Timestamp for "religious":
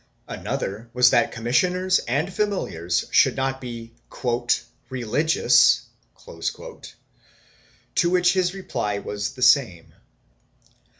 4.89-5.85